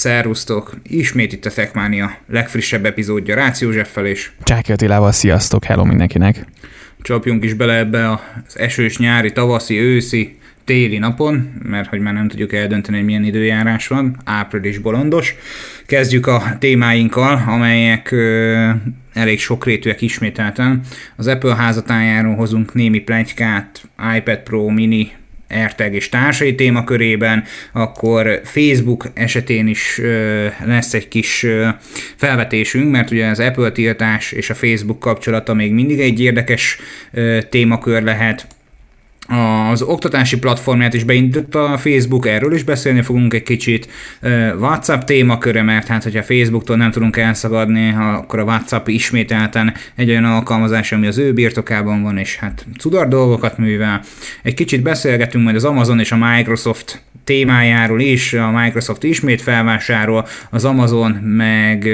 [0.00, 0.74] Szervusztok!
[0.82, 6.46] Ismét itt a Techmania legfrissebb epizódja Rácz Józseffel és Csáki Attilával, sziasztok, hello mindenkinek!
[7.02, 12.28] Csapjunk is bele ebbe az esős, nyári, tavaszi, őszi, téli napon, mert hogy már nem
[12.28, 15.34] tudjuk eldönteni, hogy milyen időjárás van, április bolondos.
[15.86, 18.70] Kezdjük a témáinkkal, amelyek ö,
[19.12, 20.80] elég sokrétűek ismételten.
[21.16, 23.82] Az Apple házatájáról hozunk némi plegykát,
[24.16, 25.12] iPad Pro Mini,
[25.50, 30.00] AirTag és társai témakörében, akkor Facebook esetén is
[30.64, 31.46] lesz egy kis
[32.16, 36.78] felvetésünk, mert ugye az Apple tiltás és a Facebook kapcsolata még mindig egy érdekes
[37.48, 38.46] témakör lehet,
[39.70, 43.88] az oktatási platformját is beindította a Facebook, erről is beszélni fogunk egy kicsit.
[44.58, 50.24] WhatsApp témaköre, mert hát hogyha Facebooktól nem tudunk elszagadni, akkor a WhatsApp ismételten egy olyan
[50.24, 54.00] alkalmazás, ami az ő birtokában van, és hát cudar dolgokat művel.
[54.42, 60.26] Egy kicsit beszélgetünk majd az Amazon és a Microsoft témájáról is, a Microsoft ismét felvásárol,
[60.50, 61.88] az Amazon meg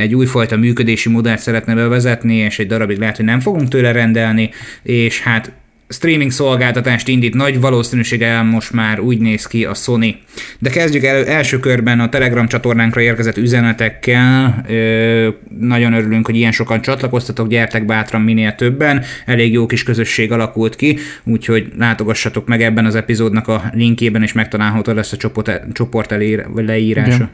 [0.00, 4.50] egy újfajta működési modellt szeretne bevezetni, és egy darabig lehet, hogy nem fogunk tőle rendelni,
[4.82, 5.52] és hát
[5.92, 10.16] streaming szolgáltatást indít, nagy valószínűséggel most már úgy néz ki a Sony.
[10.58, 14.64] De kezdjük el első körben a Telegram csatornánkra érkezett üzenetekkel.
[14.68, 19.04] Ö, nagyon örülünk, hogy ilyen sokan csatlakoztatok, gyertek bátran minél többen.
[19.26, 24.32] Elég jó kis közösség alakult ki, úgyhogy látogassatok meg ebben az epizódnak a linkjében, és
[24.32, 26.14] megtalálható lesz a csoport, csoport
[26.54, 27.14] leírása.
[27.14, 27.30] Igen.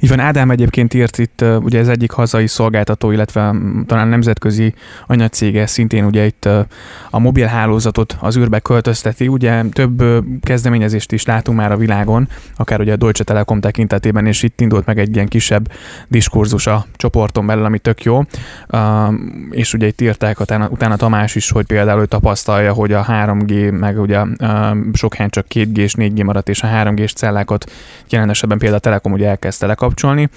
[0.00, 3.54] Így van, Ádám egyébként írt itt, ugye ez egyik hazai szolgáltató, illetve
[3.86, 4.74] talán nemzetközi
[5.06, 6.48] anyacége szintén ugye itt
[7.10, 9.28] a mobil hálózatot az űrbe költözteti.
[9.28, 10.04] Ugye több
[10.42, 14.86] kezdeményezést is látunk már a világon, akár ugye a Deutsche Telekom tekintetében, és itt indult
[14.86, 15.72] meg egy ilyen kisebb
[16.08, 18.22] diskurzus a csoporton belül, ami tök jó.
[19.50, 23.78] És ugye itt írták utána, utána Tamás is, hogy például ő tapasztalja, hogy a 3G,
[23.78, 24.24] meg ugye
[24.92, 27.70] sok helyen csak 2G és 4G maradt, és a 3G-s cellákat
[28.08, 30.28] jelen esetben például a Telekom ugye elkezdte lekapcsolni,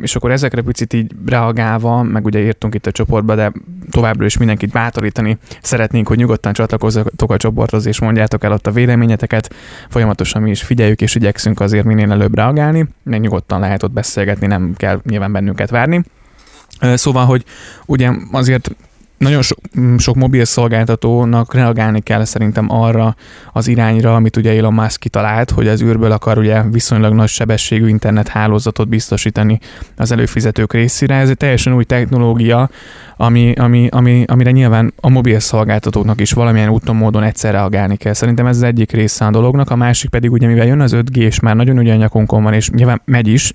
[0.00, 3.52] és akkor ezekre picit így reagálva, meg ugye írtunk itt a csoportba, de
[3.90, 8.70] továbbra is mindenkit bátorítani szeretnénk, hogy nyugodtan csatlakozzatok a csoporthoz, és mondjátok el ott a
[8.70, 9.54] véleményeteket,
[9.88, 14.46] folyamatosan mi is figyeljük, és igyekszünk azért minél előbb reagálni, meg nyugodtan lehet ott beszélgetni,
[14.46, 16.04] nem kell nyilván bennünket várni.
[16.94, 17.44] Szóval, hogy
[17.86, 18.70] ugye azért
[19.18, 23.16] nagyon so, mm, sok mobil szolgáltatónak reagálni kell szerintem arra
[23.52, 27.88] az irányra, amit ugye Elon Musk kitalált, hogy az űrből akar ugye viszonylag nagy sebességű
[27.88, 29.60] internet hálózatot biztosítani
[29.96, 31.14] az előfizetők részére.
[31.14, 32.70] Ez egy teljesen új technológia,
[33.16, 38.12] ami, ami, ami, amire nyilván a mobil szolgáltatóknak is valamilyen úton, módon egyszer reagálni kell.
[38.12, 41.16] Szerintem ez az egyik része a dolognak, a másik pedig ugye, mivel jön az 5G,
[41.16, 43.52] és már nagyon ugye nyakunkon van, és nyilván megy is,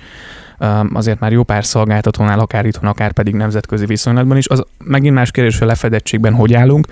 [0.93, 4.47] azért már jó pár szolgáltatónál, akár itthon, akár pedig nemzetközi viszonylatban is.
[4.47, 6.87] Az megint más kérdés, hogy a lefedettségben hogy állunk,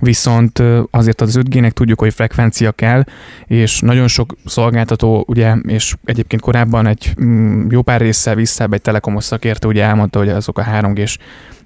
[0.00, 3.04] viszont azért az 5G-nek tudjuk, hogy frekvencia kell,
[3.46, 8.82] és nagyon sok szolgáltató, ugye, és egyébként korábban egy mm, jó pár résszel vissza egy
[8.82, 11.18] telekomos szakértő ugye elmondta, hogy azok a 3G-s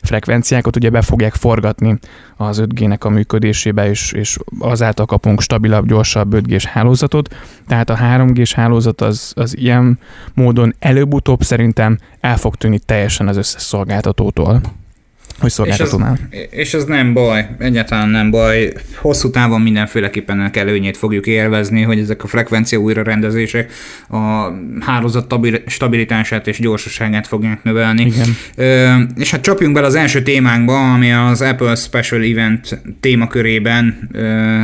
[0.02, 1.98] frekvenciákat ugye be fogják forgatni
[2.36, 7.34] az 5G-nek a működésébe, és, és azáltal kapunk stabilabb, gyorsabb 5G-s hálózatot.
[7.66, 9.98] Tehát a 3G-s hálózat az, az ilyen
[10.34, 14.60] módon előbb-utóbb szerintem el fog tűnni teljesen az összes szolgáltatótól
[15.38, 16.18] hogy szolgáltatónál.
[16.30, 18.72] És ez, és ez nem baj, egyáltalán nem baj.
[18.96, 23.72] Hosszú távon mindenféleképpen ennek előnyét fogjuk élvezni, hogy ezek a frekvencia újrarendezések
[24.08, 24.50] a
[24.80, 25.34] hálózat
[25.66, 28.04] stabilitását és gyorsaságát fogják növelni.
[28.04, 28.36] Igen.
[28.56, 34.60] Ö, és hát csapjunk bele az első témánkba, ami az Apple Special Event témakörében ö,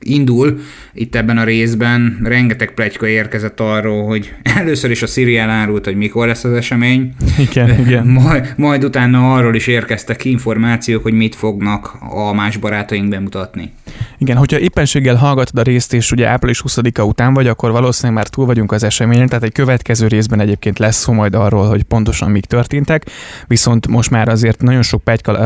[0.00, 0.60] indul
[0.94, 2.18] itt ebben a részben.
[2.22, 7.14] Rengeteg plegyka érkezett arról, hogy először is a Siri elárult, hogy mikor lesz az esemény.
[7.38, 8.06] Igen, igen.
[8.28, 13.72] Majd, majd utána arról is érkeztek információk, hogy mit fognak a más barátaink bemutatni.
[14.18, 18.28] Igen, hogyha éppenséggel hallgatod a részt, és ugye április 20-a után vagy, akkor valószínűleg már
[18.28, 22.30] túl vagyunk az eseményen, tehát egy következő részben egyébként lesz szó majd arról, hogy pontosan
[22.30, 23.04] mik történtek,
[23.46, 25.02] viszont most már azért nagyon sok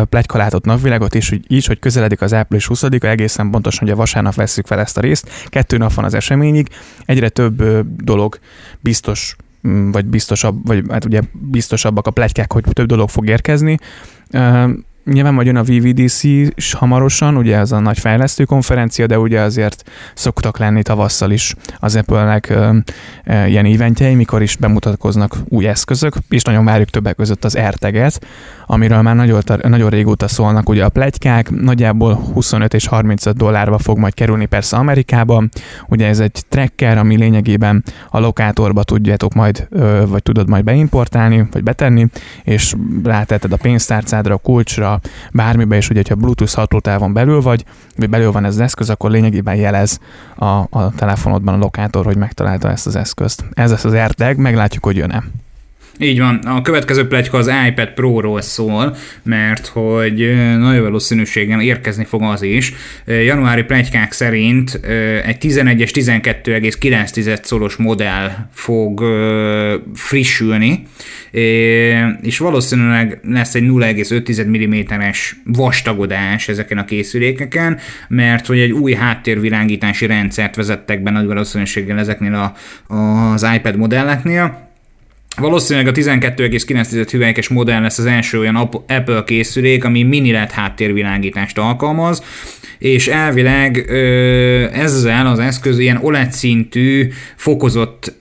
[0.09, 4.35] plegyka látott napvilágot, és hogy így, hogy közeledik az április 20-a, egészen pontosan ugye vasárnap
[4.43, 6.69] vesszük fel ezt a részt, kettő nap van az eseményig,
[7.05, 7.63] egyre több
[8.05, 8.39] dolog
[8.81, 9.37] biztos
[9.69, 13.79] mm, vagy biztosabb, vagy hát ugye biztosabbak a plegykák, hogy több dolog fog érkezni.
[15.05, 19.41] Nyilván majd jön a VVDC is hamarosan, ugye ez a nagy fejlesztő konferencia, de ugye
[19.41, 22.77] azért szoktak lenni tavasszal is az Apple-nek ö,
[23.25, 28.27] ö, ilyen eventjei, mikor is bemutatkoznak új eszközök, és nagyon várjuk többek között az AirTag-et,
[28.67, 33.99] amiről már nagyon, nagyon régóta szólnak ugye a plegykák, nagyjából 25 és 35 dollárba fog
[33.99, 35.51] majd kerülni persze Amerikában,
[35.89, 39.69] ugye ez egy tracker, ami lényegében a lokátorba tudjátok majd,
[40.07, 42.07] vagy tudod majd beimportálni, vagy betenni,
[42.43, 42.75] és
[43.05, 47.65] rátetted a pénztárcádra, a kulcsra, hogyha bármiben is, ugye, hogyha Bluetooth hatótávon belül vagy,
[47.97, 50.01] vagy belül van ez az eszköz, akkor lényegében jelez
[50.37, 53.45] a, a telefonodban a lokátor, hogy megtalálta ezt az eszközt.
[53.53, 55.23] Ez lesz az AirTag, meglátjuk, hogy jön-e.
[55.99, 56.37] Így van.
[56.37, 62.73] A következő plegyka az iPad Pro-ról szól, mert hogy nagy valószínűséggel érkezni fog az is.
[63.07, 64.81] Januári plegykák szerint
[65.25, 69.05] egy 11-es 12,9 szoros modell fog
[69.95, 70.87] frissülni,
[72.23, 77.79] és valószínűleg lesz egy 0,5 mm-es vastagodás ezeken a készülékeken,
[78.09, 82.55] mert hogy egy új háttérvilágítási rendszert vezettek be nagy valószínűséggel ezeknél a,
[82.95, 84.71] az iPad modelleknél,
[85.37, 91.59] Valószínűleg a 12,9 hüvelykes modell lesz az első olyan Apple készülék, ami mini LED háttérvilágítást
[91.59, 92.23] alkalmaz,
[92.79, 93.77] és elvileg
[94.73, 98.15] ezzel az eszköz ilyen OLED szintű, fokozott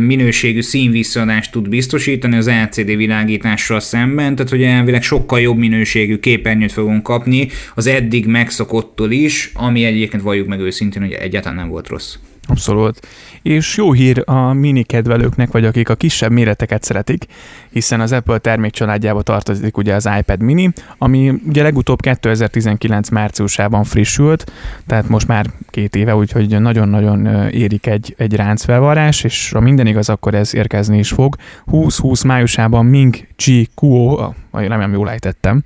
[0.00, 6.72] minőségű színvisszadást tud biztosítani az LCD világítással szemben, tehát hogy elvileg sokkal jobb minőségű képernyőt
[6.72, 11.88] fogunk kapni az eddig megszokottól is, ami egyébként valljuk meg őszintén, hogy egyáltalán nem volt
[11.88, 12.14] rossz.
[12.46, 13.00] Abszolút.
[13.42, 17.26] És jó hír a mini kedvelőknek, vagy akik a kisebb méreteket szeretik,
[17.70, 23.84] hiszen az Apple termék családjába tartozik ugye az iPad mini, ami ugye legutóbb 2019 márciusában
[23.84, 24.52] frissült,
[24.86, 30.08] tehát most már két éve, úgyhogy nagyon-nagyon érik egy, egy ráncfelvarrás, és ha minden igaz,
[30.08, 31.36] akkor ez érkezni is fog.
[31.64, 35.62] 2020 májusában Ming Chi Kuo, vagy nem jól ejtettem,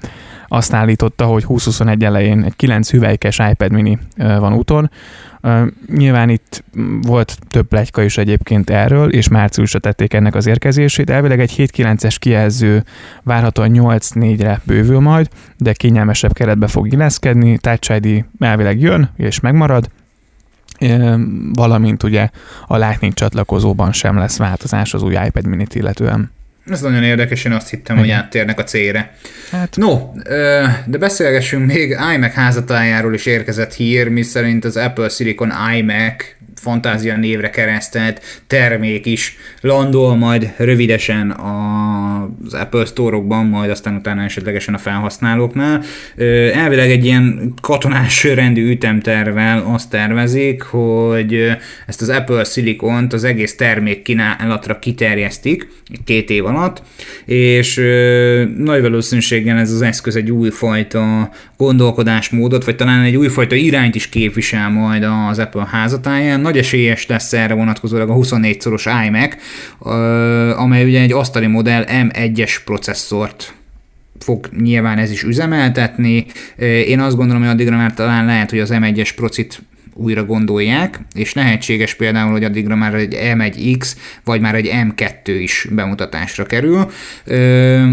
[0.49, 4.91] azt állította, hogy 2021 elején egy 9 hüvelykes iPad mini van úton,
[5.87, 6.65] Nyilván itt
[7.03, 11.11] volt több plegyka is egyébként erről, és márciusra tették ennek az érkezését.
[11.11, 12.85] Elvileg egy 7-9-es kijelző
[13.23, 17.59] várhatóan 8-4-re bővül majd, de kényelmesebb keretbe fog illeszkedni.
[17.59, 19.91] Touch ID elvileg jön, és megmarad,
[21.53, 22.29] valamint ugye
[22.67, 26.31] a Lightning csatlakozóban sem lesz változás az új iPad mini illetően.
[26.71, 28.09] Ez nagyon érdekes, én azt hittem, Igen.
[28.09, 29.15] hogy áttérnek a célre.
[29.51, 29.77] Hát.
[29.77, 30.13] No,
[30.87, 37.51] de beszélgessünk még iMac házatájáról is érkezett hír, miszerint az Apple Silicon iMac fantázia névre
[37.51, 45.83] keresztelt termék is landol majd rövidesen az Apple Store-okban, majd aztán utána esetlegesen a felhasználóknál.
[46.53, 51.57] Elvileg egy ilyen katonás rendű ütemtervel azt tervezik, hogy
[51.87, 55.69] ezt az Apple Silicon-t az egész termék kínálatra kiterjesztik
[56.05, 56.83] két év alatt,
[57.25, 57.75] és
[58.57, 64.71] nagy valószínűséggel ez az eszköz egy újfajta gondolkodásmódot, vagy talán egy újfajta irányt is képvisel
[64.71, 66.41] majd az Apple házatáján.
[66.45, 69.37] Nagy esélyes lesz erre vonatkozólag a 24-szoros iMac,
[70.57, 73.55] amely ugye egy asztali modell M1-es processzort
[74.19, 76.27] fog nyilván ez is üzemeltetni.
[76.87, 79.63] Én azt gondolom, hogy addigra már talán lehet, hogy az M1-es procit
[79.95, 83.93] újra gondolják, és lehetséges például, hogy addigra már egy M1X,
[84.25, 86.91] vagy már egy M2 is bemutatásra kerül.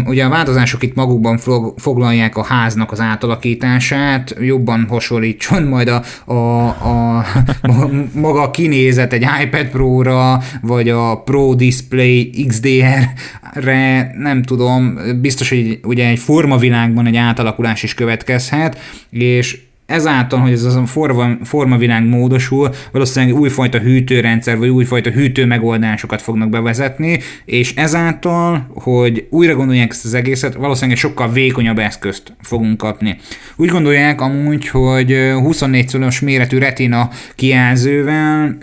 [0.04, 1.38] Ugye a változások itt magukban
[1.76, 6.02] foglalják a háznak az átalakítását, jobban hasonlítson majd a,
[6.32, 7.26] a, a
[8.14, 15.80] maga a kinézet egy iPad Pro-ra, vagy a Pro Display XDR-re, nem tudom, biztos, hogy
[15.82, 18.78] ugye egy formavilágban egy átalakulás is következhet,
[19.10, 19.58] és
[19.92, 26.48] ezáltal, hogy ez a forma, formavilág módosul, valószínűleg újfajta hűtőrendszer, vagy újfajta hűtő megoldásokat fognak
[26.48, 33.16] bevezetni, és ezáltal, hogy újra gondolják ezt az egészet, valószínűleg sokkal vékonyabb eszközt fogunk kapni.
[33.56, 38.56] Úgy gondolják amúgy, hogy 24 szoros méretű retina kijelzővel,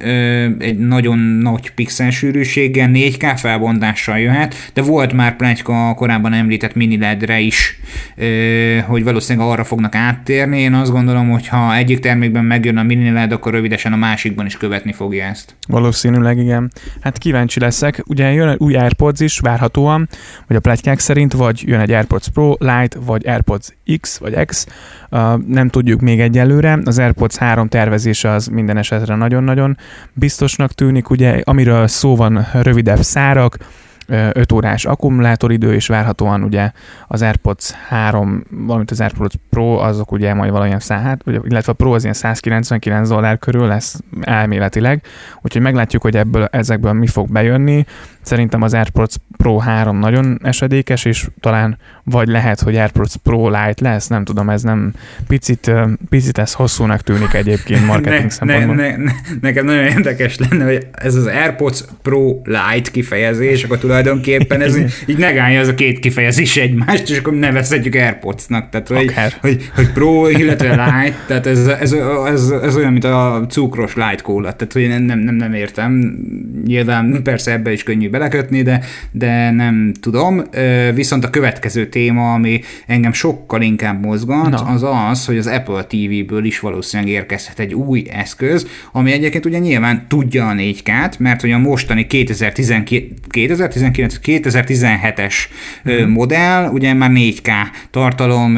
[0.60, 6.98] egy nagyon nagy pixel sűrűséggel, 4K felbontással jöhet, de volt már plátyka korábban említett mini
[6.98, 7.80] LED-re is,
[8.86, 10.59] hogy valószínűleg arra fognak áttérni.
[10.59, 13.95] Én azt gondolom, gondolom, hogy ha egyik termékben megjön a mini LED, akkor rövidesen a
[13.95, 15.56] másikban is követni fogja ezt.
[15.68, 16.71] Valószínűleg igen.
[17.02, 18.04] Hát kíváncsi leszek.
[18.06, 20.09] Ugye jön egy új AirPods is várhatóan,
[20.47, 23.68] vagy a pletykák szerint, vagy jön egy AirPods Pro Lite, vagy AirPods
[23.99, 24.66] X, vagy X.
[25.11, 26.80] Uh, nem tudjuk még egyelőre.
[26.83, 29.78] Az AirPods 3 tervezése az minden esetre nagyon-nagyon
[30.14, 31.09] biztosnak tűnik.
[31.09, 33.57] Ugye, amiről szó van, rövidebb szárak,
[34.09, 36.71] 5 órás akkumulátoridő, és várhatóan ugye
[37.07, 41.94] az AirPods 3, valamint az AirPods Pro, azok ugye majd valamilyen szállhat, illetve a Pro
[41.94, 45.01] az ilyen 199 dollár körül lesz elméletileg,
[45.42, 47.85] úgyhogy meglátjuk, hogy ebből, ezekből mi fog bejönni.
[48.21, 53.89] Szerintem az AirPods Pro 3 nagyon esedékes, és talán vagy lehet, hogy AirPods Pro Lite
[53.89, 54.94] lesz, nem tudom, ez nem
[55.28, 55.71] picit,
[56.09, 58.75] picit ez hosszúnak tűnik egyébként marketing ne, szempontból.
[58.75, 59.11] Ne, ne, ne,
[59.42, 63.99] nekem nagyon érdekes lenne, hogy ez az AirPods Pro Lite kifejezés, akkor tulajdonképpen
[64.62, 69.72] ez így negálja az a két kifejezés egymást, és akkor nevezhetjük AirPods-nak, tehát hogy, hogy,
[69.76, 71.92] hogy Pro, illetve Lite, tehát ez, ez,
[72.26, 76.18] ez, ez, olyan, mint a cukros Light Cola, tehát hogy nem, nem, nem értem,
[76.66, 80.44] nyilván persze ebbe is könnyű belekötni, de, de nem tudom.
[80.94, 84.58] Viszont a következő téma, ami engem sokkal inkább mozgat, Na.
[84.58, 89.58] az az, hogy az Apple TV-ből is valószínűleg érkezhet egy új eszköz, ami egyébként ugye
[89.58, 95.34] nyilván tudja a 4K-t, mert hogy a mostani 2019, 2017-es
[95.90, 96.10] mm.
[96.10, 97.50] modell ugye már 4K
[97.92, 98.58] tartalom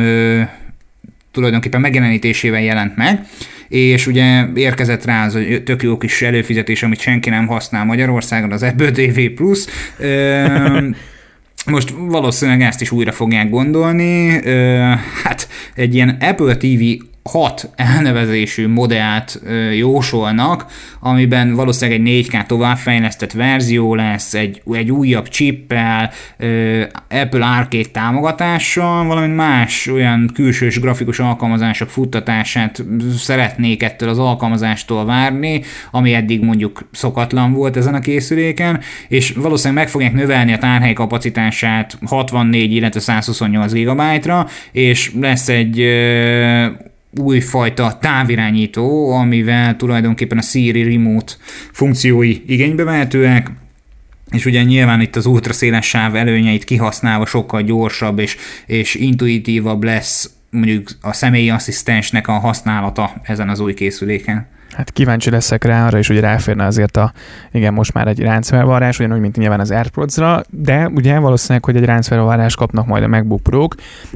[1.32, 3.22] tulajdonképpen megjelenítésével jelent meg,
[3.68, 8.52] és ugye érkezett rá az hogy tök jó kis előfizetés, amit senki nem használ Magyarországon,
[8.52, 9.66] az Apple TV Plus.
[11.66, 14.42] Most valószínűleg ezt is újra fogják gondolni.
[15.24, 16.84] Hát egy ilyen Apple TV
[17.24, 19.42] hat elnevezésű modellt
[19.78, 20.66] jósolnak,
[21.00, 26.12] amiben valószínűleg egy 4K továbbfejlesztett verzió lesz, egy, egy újabb chippel,
[27.10, 32.84] Apple Arcade támogatással, valamint más olyan külsős grafikus alkalmazások futtatását
[33.18, 35.62] szeretnék ettől az alkalmazástól várni,
[35.92, 40.94] ami eddig mondjuk szokatlan volt ezen a készüléken, és valószínűleg meg fogják növelni a tárhely
[40.94, 45.80] kapacitását 64, illetve 128 GB-ra, és lesz egy
[47.18, 51.34] újfajta távirányító, amivel tulajdonképpen a Siri Remote
[51.72, 53.52] funkciói igénybe vehetőek,
[54.32, 60.30] és ugye nyilván itt az ultraszéles sáv előnyeit kihasználva sokkal gyorsabb és, és intuitívabb lesz
[60.50, 64.48] mondjuk a személyi asszisztensnek a használata ezen az új készüléken.
[64.76, 67.14] Hát kíváncsi leszek rá arra is, hogy ráférne azért a,
[67.52, 71.86] igen, most már egy ráncfelvarrás, ugyanúgy, mint nyilván az AirPods-ra, de ugye valószínűleg, hogy egy
[71.86, 73.68] ráncfelvarrás kapnak majd a MacBook pro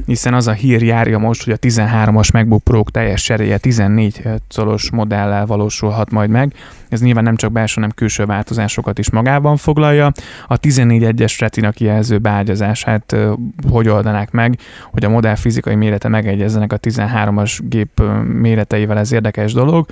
[0.06, 4.22] hiszen az a hír járja most, hogy a 13-as MacBook pro teljes cseréje 14
[4.54, 6.54] colos modellel valósulhat majd meg.
[6.88, 10.12] Ez nyilván nem csak belső, hanem külső változásokat is magában foglalja.
[10.46, 13.16] A 14.1-es retina kijelző beágyazását
[13.70, 14.58] hogy oldanák meg,
[14.90, 19.86] hogy a modell fizikai mérete megegyezzenek a 13-as gép méreteivel, ez érdekes dolog.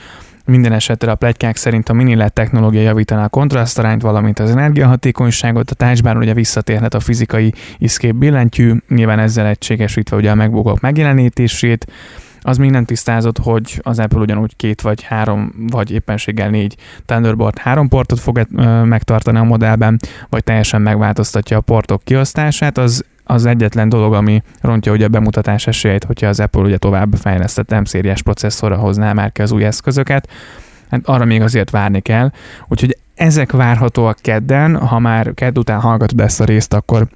[0.46, 5.70] Minden esetre a plegykák szerint a mini LED technológia javítaná a kontrasztarányt, valamint az energiahatékonyságot,
[5.70, 11.86] a tácsbár ugye visszatérhet a fizikai iszkép billentyű, nyilván ezzel egységesítve ugye a megbukok megjelenítését,
[12.46, 17.58] az még nem tisztázott, hogy az Apple ugyanúgy két vagy három, vagy éppenséggel négy Thunderbolt
[17.58, 18.46] három portot fog
[18.84, 19.98] megtartani a modellben,
[20.28, 25.66] vagy teljesen megváltoztatja a portok kiosztását, az az egyetlen dolog, ami rontja ugye a bemutatás
[25.66, 29.64] esélyeit, hogyha az Apple ugye tovább fejlesztett m szériás processzorra hozná már ki az új
[29.64, 30.28] eszközöket.
[30.90, 32.30] Hát arra még azért várni kell.
[32.68, 37.06] Úgyhogy ezek várhatóak kedden, ha már kedd után hallgatod ezt a részt, akkor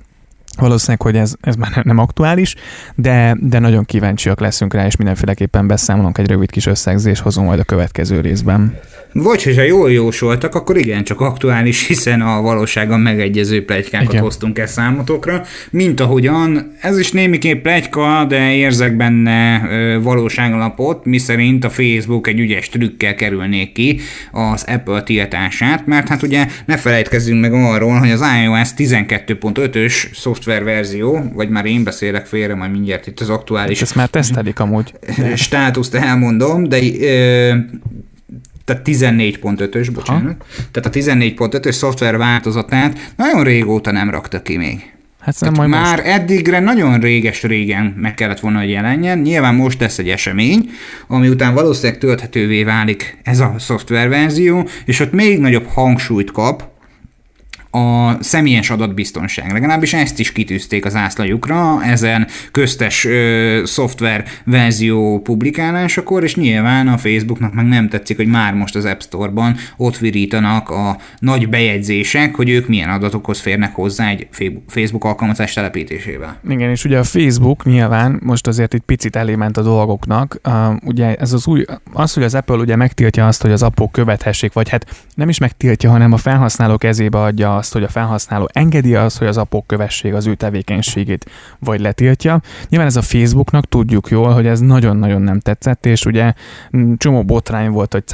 [0.59, 2.55] Valószínűleg, hogy ez, ez már nem aktuális,
[2.95, 7.61] de, de nagyon kíváncsiak leszünk rá, és mindenféleképpen beszámolunk egy rövid kis összegzés, hozunk majd
[7.61, 8.79] a következő részben.
[9.13, 14.23] Vagy, hogyha jól jósoltak, akkor igen, csak aktuális, hiszen a valósággal megegyező plegykákat igen.
[14.23, 19.63] hoztunk el számotokra, mint ahogyan, ez is némiképp plegyka, de érzek benne
[19.99, 24.01] valóságalapot, miszerint a Facebook egy ügyes trükkel kerülnék ki
[24.33, 30.07] az Apple tiltását, mert hát ugye ne felejtkezzünk meg arról, hogy az iOS 12.5-ös
[30.49, 33.83] szoftververzió, vagy már én beszélek félre, majd mindjárt itt az aktuális...
[33.83, 34.95] Ezt már tesztelik amúgy.
[35.35, 36.79] Státuszt elmondom, de
[38.65, 40.37] tehát 14.5-ös, bocsánat.
[40.39, 40.63] Ha?
[40.73, 44.93] Tehát a 14.5-ös szoftver változatát nagyon régóta nem rakta ki még.
[45.21, 46.09] Hát nem majd már most.
[46.09, 49.19] eddigre nagyon réges-régen meg kellett volna, hogy jelenjen.
[49.19, 50.71] Nyilván most lesz egy esemény,
[51.07, 56.78] ami után valószínűleg tölthetővé válik ez a szoftververzió, és ott még nagyobb hangsúlyt kap
[57.71, 59.53] a személyes adatbiztonság.
[59.53, 66.99] Legalábbis ezt is kitűzték az ászlajukra ezen köztes ö, szoftver verzió publikálásakor, és nyilván a
[66.99, 72.35] Facebooknak meg nem tetszik, hogy már most az App Store-ban ott virítanak a nagy bejegyzések,
[72.35, 74.29] hogy ők milyen adatokhoz férnek hozzá egy
[74.67, 76.41] Facebook alkalmazás telepítésével.
[76.49, 80.41] Igen, és ugye a Facebook nyilván most azért itt picit elément a dolgoknak.
[80.45, 80.53] Uh,
[80.85, 84.53] ugye ez az új, az, hogy az Apple ugye megtiltja azt, hogy az appok követhessék,
[84.53, 88.95] vagy hát nem is megtiltja, hanem a felhasználó kezébe adja azt, hogy a felhasználó engedi
[88.95, 92.41] azt, hogy az apok kövessék az ő tevékenységét, vagy letiltja.
[92.69, 96.33] Nyilván ez a Facebooknak tudjuk jól, hogy ez nagyon-nagyon nem tetszett, és ugye
[96.97, 98.05] csomó botrány volt, hogy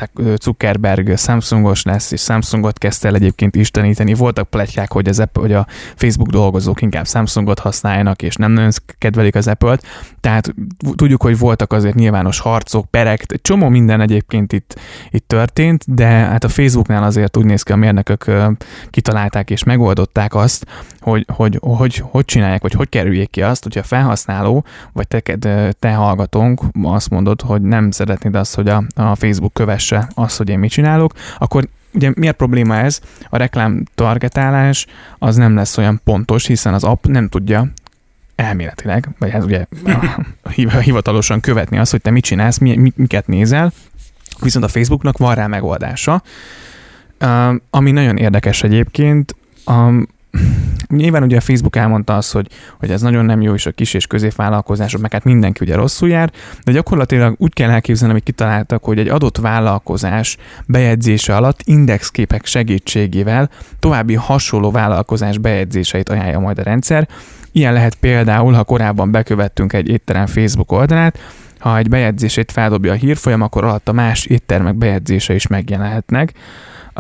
[0.40, 4.14] Zuckerberg Samsungos lesz, és Samsungot kezdte el egyébként isteníteni.
[4.14, 8.70] Voltak pletykák, hogy, az Apple, hogy a Facebook dolgozók inkább Samsungot használjanak, és nem nagyon
[8.98, 9.86] kedvelik az Apple-t.
[10.20, 10.54] Tehát
[10.94, 16.44] tudjuk, hogy voltak azért nyilvános harcok, perek, csomó minden egyébként itt, itt történt, de hát
[16.44, 18.30] a Facebooknál azért úgy néz ki, a mérnökök
[18.90, 20.66] kitalálták megtalálták és megoldották azt,
[21.00, 25.20] hogy hogy, hogy, hogy csinálják, vagy hogy kerüljék ki azt, hogyha felhasználó, vagy te,
[25.78, 30.48] te hallgatónk azt mondod, hogy nem szeretnéd azt, hogy a, a Facebook kövesse azt, hogy
[30.48, 33.00] én mit csinálok, akkor ugye miért probléma ez?
[33.30, 34.86] A reklám targetálás
[35.18, 37.66] az nem lesz olyan pontos, hiszen az app nem tudja
[38.34, 39.66] elméletileg, vagy hát ugye
[40.82, 43.72] hivatalosan követni azt, hogy te mit csinálsz, mi, miket nézel,
[44.40, 46.22] viszont a Facebooknak van rá megoldása,
[47.70, 49.90] ami nagyon érdekes egyébként, a,
[50.88, 53.94] nyilván ugye a Facebook elmondta azt, hogy, hogy ez nagyon nem jó, és a kis
[53.94, 56.32] és középvállalkozások, meg hát mindenki ugye rosszul jár,
[56.64, 63.50] de gyakorlatilag úgy kell elképzelni, hogy kitaláltak, hogy egy adott vállalkozás bejegyzése alatt indexképek segítségével
[63.78, 67.08] további hasonló vállalkozás bejegyzéseit ajánlja majd a rendszer.
[67.52, 71.18] Ilyen lehet például, ha korábban bekövettünk egy étterem Facebook oldalát,
[71.58, 76.32] ha egy bejegyzését feldobja a hírfolyam, akkor alatt a más éttermek bejegyzése is megjelenhetnek.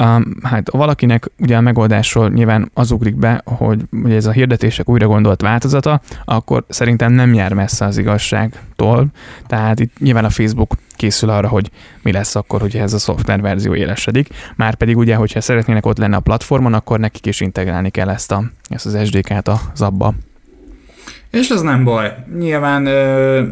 [0.00, 4.88] Um, hát valakinek ugye a megoldásról nyilván az ugrik be, hogy ugye ez a hirdetések
[4.88, 9.06] újra gondolt változata, akkor szerintem nem jár messze az igazságtól.
[9.46, 11.70] Tehát itt nyilván a Facebook készül arra, hogy
[12.02, 14.28] mi lesz akkor, hogyha ez a szoftver verzió élesedik.
[14.56, 18.44] Márpedig ugye, hogyha szeretnének ott lenni a platformon, akkor nekik is integrálni kell ezt, a,
[18.68, 20.14] ezt az SDK-t az abba.
[21.34, 22.14] És ez nem baj.
[22.38, 22.86] Nyilván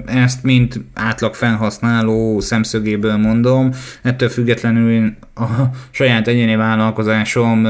[0.06, 3.70] ezt mint átlag felhasználó szemszögéből mondom,
[4.02, 5.44] ettől függetlenül a
[5.90, 7.66] saját egyéni vállalkozásom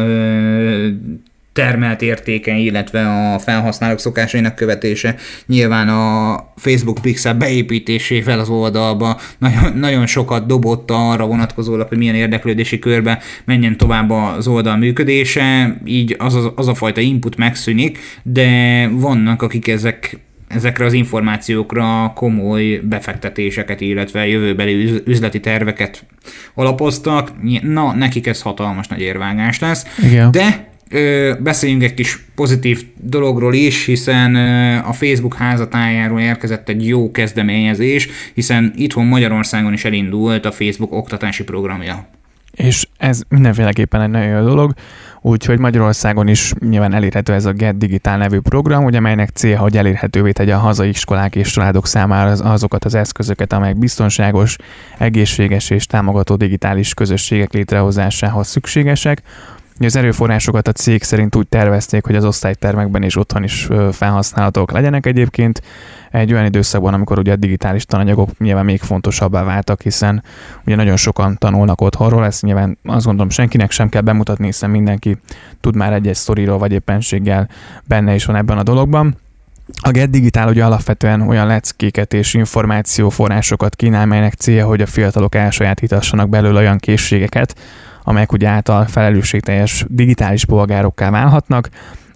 [1.53, 5.15] termelt értéke, illetve a felhasználók szokásainak követése
[5.47, 12.15] nyilván a Facebook Pixel beépítésével az oldalba nagyon, nagyon sokat dobott arra vonatkozólag, hogy milyen
[12.15, 17.99] érdeklődési körbe menjen tovább az oldal működése, így az, az, az a fajta input megszűnik,
[18.23, 20.21] de vannak, akik ezek
[20.55, 26.05] ezekre az információkra komoly befektetéseket, illetve jövőbeli üzleti terveket
[26.55, 27.31] alapoztak.
[27.63, 29.87] Na, nekik ez hatalmas nagy érvágás lesz.
[29.99, 30.31] Igen.
[30.31, 30.72] De
[31.39, 34.35] beszéljünk egy kis pozitív dologról is, hiszen
[34.85, 41.45] a Facebook házatájáról érkezett egy jó kezdeményezés, hiszen itthon Magyarországon is elindult a Facebook oktatási
[41.45, 42.07] programja.
[42.53, 44.73] És ez mindenféleképpen egy nagyon jó dolog,
[45.21, 49.77] úgyhogy Magyarországon is nyilván elérhető ez a Get Digital nevű program, ugye melynek célja, hogy
[49.77, 54.57] elérhetővé tegye a hazai iskolák és családok számára azokat az eszközöket, amelyek biztonságos,
[54.99, 59.23] egészséges és támogató digitális közösségek létrehozásához szükségesek,
[59.85, 65.07] az erőforrásokat a cég szerint úgy tervezték, hogy az osztálytermekben és otthon is felhasználhatók legyenek
[65.07, 65.63] egyébként.
[66.11, 70.23] Egy olyan időszakban, amikor ugye a digitális tananyagok nyilván még fontosabbá váltak, hiszen
[70.67, 75.19] ugye nagyon sokan tanulnak otthonról, ezt nyilván azt gondolom senkinek sem kell bemutatni, hiszen mindenki
[75.61, 77.49] tud már egy-egy sztoriról vagy éppenséggel
[77.85, 79.17] benne is van ebben a dologban.
[79.83, 85.35] A Get Digital ugye alapvetően olyan leckéket és információforrásokat kínál, melynek célja, hogy a fiatalok
[85.35, 87.55] elsajátítassanak belőle olyan készségeket,
[88.05, 91.69] amelyek ugye által felelősségteljes digitális polgárokká válhatnak.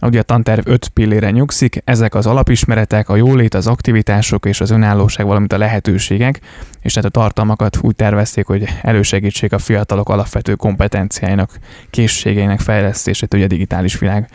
[0.03, 4.70] Ugye a tanterv öt pillére nyugszik, ezek az alapismeretek, a jólét, az aktivitások és az
[4.70, 6.40] önállóság, valamint a lehetőségek,
[6.87, 11.59] és tehát a tartalmakat úgy tervezték, hogy elősegítsék a fiatalok alapvető kompetenciáinak,
[11.90, 14.29] készségeinek fejlesztését ugye a digitális világ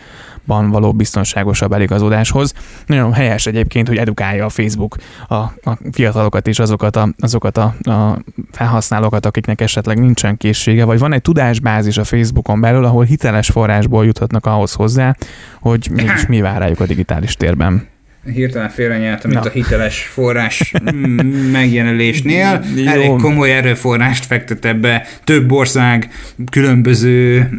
[0.46, 2.54] ban való biztonságosabb eligazodáshoz.
[2.86, 4.96] Nagyon helyes egyébként, hogy edukálja a Facebook
[5.28, 8.18] a, a fiatalokat és azokat, a, azokat a, a
[8.52, 14.06] felhasználókat, akiknek esetleg nincsen készsége, vagy van egy tudásbázis a Facebookon belül, ahol hiteles forrásból
[14.06, 15.16] juthatnak ahhoz hozzá,
[15.60, 17.90] hogy mégis mi vár rájuk a digitális térben
[18.34, 20.74] hirtelen félrenyeltem mint a hiteles forrás
[21.52, 22.64] megjelenésnél.
[22.86, 26.10] Elég komoly erőforrást fektetett be több ország
[26.52, 27.50] különböző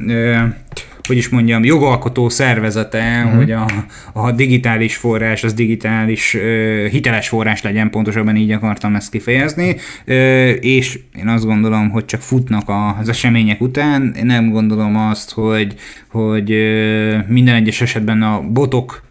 [1.07, 3.37] hogy is mondjam, jogalkotó szervezete, uh-huh.
[3.37, 3.67] hogy a,
[4.13, 10.15] a digitális forrás, az digitális uh, hiteles forrás legyen, pontosabban így akartam ezt kifejezni, uh,
[10.61, 12.71] és én azt gondolom, hogy csak futnak
[13.01, 15.75] az események után, én nem gondolom azt, hogy,
[16.09, 19.03] hogy uh, minden egyes esetben a botok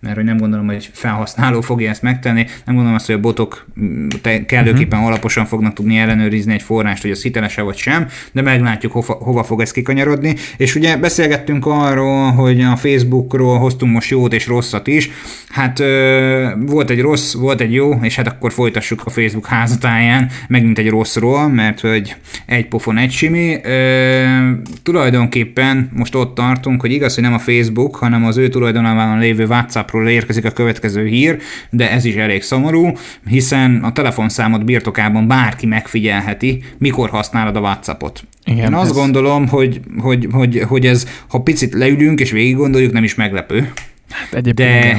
[0.00, 3.66] mert hogy nem gondolom, hogy felhasználó fogja ezt megtenni, nem gondolom azt, hogy a botok
[3.80, 4.08] mm,
[4.46, 5.06] kellőképpen uh-huh.
[5.06, 9.44] alaposan fognak tudni ellenőrizni egy forrást, hogy az hiteles-e vagy sem, de meglátjuk, hova, hova
[9.44, 10.34] fog ez kikanyarodni.
[10.56, 15.10] És ugye beszélgettünk arról, hogy a Facebookról hoztunk most jót és rosszat is.
[15.48, 20.30] Hát ö, volt egy rossz, volt egy jó, és hát akkor folytassuk a Facebook házatáján
[20.48, 23.60] megint egy rosszról, mert hogy egy pofon egy simi.
[23.62, 24.50] Ö,
[24.82, 29.46] tulajdonképpen most ott tartunk, hogy igaz, hogy nem a Facebook, hanem az ő tulajdonában lévő
[29.46, 31.38] WhatsApp WhatsAppról érkezik a következő hír,
[31.70, 32.92] de ez is elég szomorú,
[33.26, 38.22] hiszen a telefonszámot birtokában bárki megfigyelheti, mikor használod a WhatsAppot.
[38.44, 38.96] Igen, Én azt ez...
[38.96, 43.72] gondolom, hogy, hogy, hogy, hogy ez, ha picit leülünk és végig gondoljuk, nem is meglepő.
[44.10, 44.96] Hát de,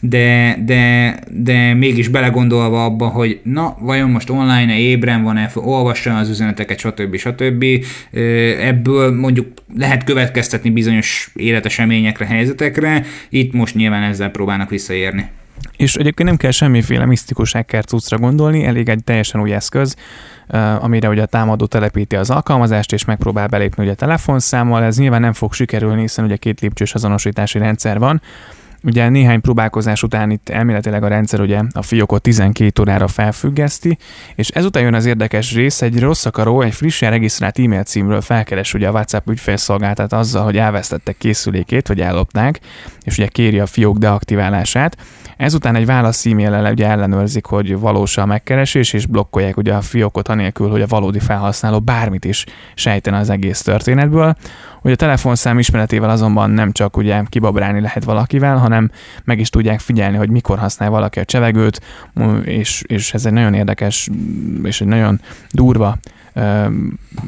[0.00, 6.28] de, de, de mégis belegondolva abba, hogy na, vajon most online-e, ébren van-e, olvassa az
[6.28, 7.16] üzeneteket, stb.
[7.16, 7.64] stb.
[8.60, 9.46] Ebből mondjuk
[9.76, 15.28] lehet következtetni bizonyos életeseményekre, helyzetekre, itt most nyilván ezzel próbálnak visszaérni.
[15.76, 19.96] És egyébként nem kell semmiféle misztikus hacker cuccra gondolni, elég egy teljesen új eszköz,
[20.80, 24.82] amire ugye a támadó telepíti az alkalmazást, és megpróbál belépni ugye a telefonszámmal.
[24.82, 28.20] Ez nyilván nem fog sikerülni, hiszen ugye két lépcsős azonosítási rendszer van,
[28.82, 33.98] Ugye néhány próbálkozás után itt elméletileg a rendszer ugye a fiókot 12 órára felfüggeszti,
[34.34, 38.74] és ezután jön az érdekes rész, egy rossz akaró egy frissen regisztrált e-mail címről felkeres
[38.74, 42.60] ugye a WhatsApp ügyfélszolgáltat azzal, hogy elvesztettek készülékét, vagy ellopnák,
[43.02, 44.96] és ugye kéri a fiók deaktiválását.
[45.40, 50.28] Ezután egy válasz e-mail ugye ellenőrzik, hogy valós a megkeresés, és blokkolják ugye a fiókot
[50.28, 54.36] anélkül, hogy a valódi felhasználó bármit is sejtene az egész történetből.
[54.82, 58.90] Ugye a telefonszám ismeretével azonban nem csak ugye kibabrálni lehet valakivel, hanem
[59.24, 61.80] meg is tudják figyelni, hogy mikor használ valaki a csevegőt,
[62.44, 64.08] és, és ez egy nagyon érdekes
[64.62, 65.98] és egy nagyon durva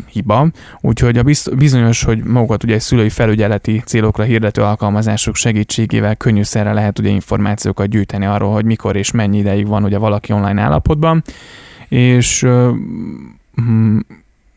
[0.07, 1.23] hiba, úgyhogy a
[1.57, 7.89] bizonyos, hogy magukat ugye egy szülői felügyeleti célokra hirdető alkalmazások segítségével könnyűszerre lehet ugye információkat
[7.89, 11.23] gyűjteni arról, hogy mikor és mennyi ideig van ugye valaki online állapotban,
[11.89, 12.47] és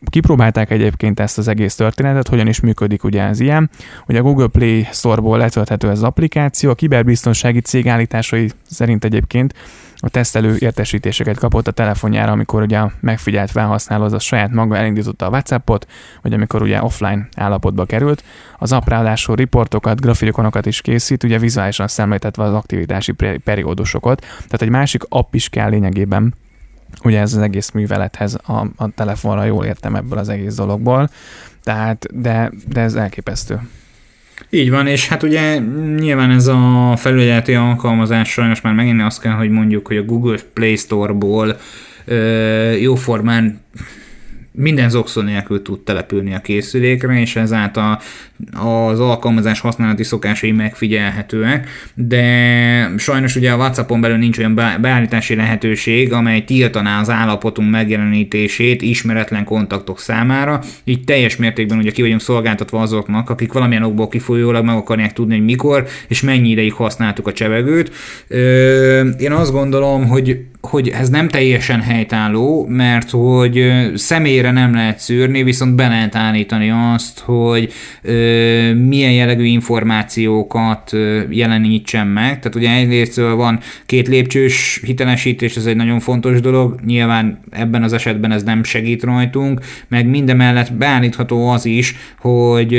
[0.10, 3.70] kipróbálták egyébként ezt az egész történetet, hogyan is működik ugye ez ilyen.
[4.08, 9.54] Ugye a Google Play Store-ból letölthető ez az applikáció, a kiberbiztonsági cég állításai szerint egyébként
[9.98, 15.26] a tesztelő értesítéseket kapott a telefonjára, amikor ugye megfigyelt felhasználó az a saját maga elindította
[15.26, 15.88] a WhatsAppot,
[16.22, 18.24] vagy amikor ugye offline állapotba került.
[18.58, 23.12] Az app ráadásul riportokat, grafikonokat is készít, ugye vizuálisan szemléltetve az aktivitási
[23.44, 24.20] periódusokat.
[24.20, 26.34] Tehát egy másik app is kell lényegében,
[27.04, 31.10] ugye ez az egész művelethez a, a telefonra, jól értem ebből az egész dologból.
[31.64, 33.60] Tehát, de, de ez elképesztő.
[34.50, 35.58] Így van, és hát ugye
[35.98, 40.38] nyilván ez a felügyeleti alkalmazás sajnos már megint azt kell, hogy mondjuk, hogy a Google
[40.54, 41.58] Play Store-ból
[42.80, 43.60] jóformán
[44.56, 48.00] minden zokszó nélkül tud települni a készülékre, és ezáltal
[48.54, 56.14] az alkalmazás használati szokásai megfigyelhetőek, de sajnos ugye a WhatsAppon belül nincs olyan beállítási lehetőség,
[56.14, 62.82] amely tiltaná az állapotunk megjelenítését ismeretlen kontaktok számára, így teljes mértékben ugye ki vagyunk szolgáltatva
[62.82, 67.34] azoknak, akik valamilyen okból kifolyólag meg akarják tudni, hogy mikor és mennyi ideig használtuk a
[67.34, 67.92] csevegőt.
[69.20, 75.44] Én azt gondolom, hogy hogy ez nem teljesen helytálló, mert hogy személyre nem lehet szűrni,
[75.44, 82.40] viszont be lehet állítani azt, hogy ö, milyen jellegű információkat ö, jelenítsen meg.
[82.40, 87.94] Tehát ugye egyrészt van két lépcsős hitelesítés, ez egy nagyon fontos dolog, nyilván ebben az
[87.94, 92.74] esetben ez nem segít rajtunk, meg mindemellett beállítható az is, hogy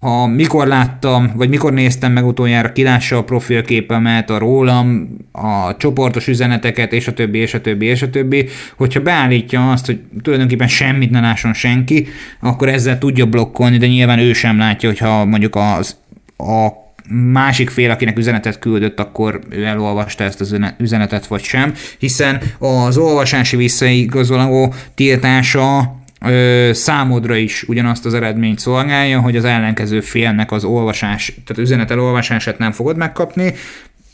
[0.00, 6.28] ha mikor láttam, vagy mikor néztem meg utoljára, kilássa a profilképemet, a rólam, a csoportos
[6.28, 10.68] üzeneteket, és a többi, és a többi, és a többi, hogyha beállítja azt, hogy tulajdonképpen
[10.68, 12.06] semmit ne lásson senki,
[12.40, 15.96] akkor ezzel tudja blokkolni, de nyilván ő sem látja, hogyha mondjuk az
[16.38, 16.68] a
[17.12, 22.96] másik fél, akinek üzenetet küldött, akkor ő elolvasta ezt az üzenetet, vagy sem, hiszen az
[22.96, 30.64] olvasási visszaigazoló tiltása ö, számodra is ugyanazt az eredményt szolgálja, hogy az ellenkező félnek az
[30.64, 33.54] olvasás, tehát üzenet elolvasását nem fogod megkapni,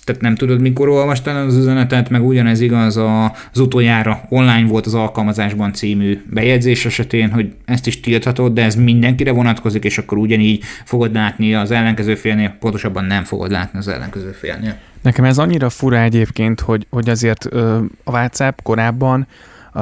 [0.07, 4.95] tehát nem tudod, mikor olvastál az üzenetet, meg ugyanez igaz az utoljára online volt az
[4.95, 10.63] alkalmazásban című bejegyzés esetén, hogy ezt is tilthatod, de ez mindenkire vonatkozik, és akkor ugyanígy
[10.85, 14.77] fogod látni az ellenkező félnél, pontosabban nem fogod látni az ellenkező félnél.
[15.03, 19.27] Nekem ez annyira fura egyébként, hogy, hogy azért ö, a WhatsApp korábban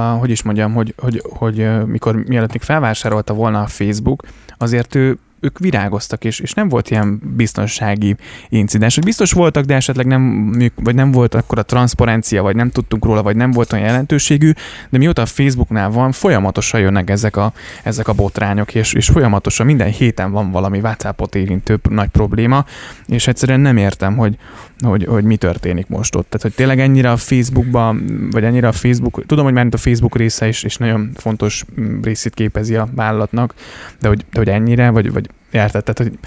[0.01, 4.23] hogy is mondjam, hogy, hogy, hogy mikor mielőtt még felvásárolta volna a Facebook,
[4.59, 8.17] azért ő ők virágoztak, és, és nem volt ilyen biztonsági
[8.49, 8.95] incidens.
[8.95, 13.05] Hogy biztos voltak, de esetleg nem, vagy nem volt akkor a transzparencia, vagy nem tudtunk
[13.05, 14.53] róla, vagy nem volt olyan jelentőségű,
[14.91, 17.53] de mióta a Facebooknál van, folyamatosan jönnek ezek a,
[17.83, 22.65] ezek a botrányok, és, és folyamatosan minden héten van valami WhatsAppot érintő nagy probléma,
[23.07, 24.37] és egyszerűen nem értem, hogy,
[24.85, 26.27] hogy, hogy mi történik most ott.
[26.29, 30.17] Tehát, hogy tényleg ennyire a Facebookban, vagy ennyire a Facebook, tudom, hogy már a Facebook
[30.17, 31.65] része is, és nagyon fontos
[32.03, 33.55] részét képezi a vállalatnak,
[34.01, 35.85] de hogy, de hogy ennyire, vagy, vagy érted?
[35.85, 36.19] Tehát, hogy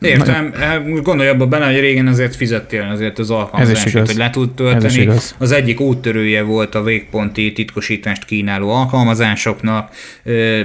[0.00, 0.54] Értem,
[0.86, 5.08] most gondolj abba bele, hogy régen azért fizettél azért az alkalmazásért, hogy le tud tölteni.
[5.38, 9.90] Az egyik úttörője volt a végponti titkosítást kínáló alkalmazásoknak,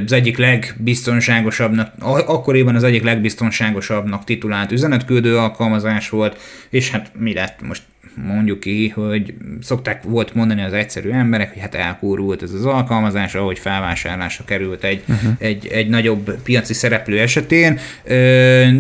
[0.06, 1.94] az egyik legbiztonságosabbnak,
[2.28, 7.62] akkoriban az egyik legbiztonságosabbnak titulált üzenetküldő alkalmazás volt, és hát mi lett?
[7.68, 7.82] Most
[8.26, 13.36] mondjuk ki, hogy szokták volt mondani az egyszerű emberek, hogy hát elkúrult ez az alkalmazás,
[13.36, 15.32] ahogy felvásárlásra került egy, uh-huh.
[15.38, 17.80] egy, egy nagyobb piaci szereplő esetén.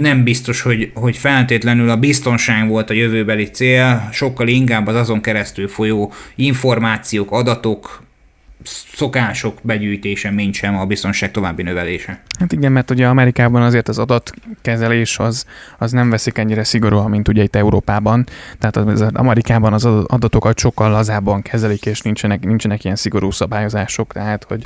[0.02, 5.21] Nem biztos, hogy, hogy feltétlenül a biztonság volt a jövőbeli cél, sokkal inkább az azon
[5.21, 8.06] keresztül folyó információk, adatok,
[8.95, 12.21] szokások begyűjtése, mint sem a biztonság további növelése.
[12.39, 15.45] Hát igen, mert ugye Amerikában azért az adatkezelés az,
[15.77, 18.25] az nem veszik ennyire szigorúan, mint ugye itt Európában.
[18.60, 24.43] Tehát az, Amerikában az adatokat sokkal lazábban kezelik, és nincsenek, nincsenek ilyen szigorú szabályozások, tehát
[24.43, 24.65] hogy,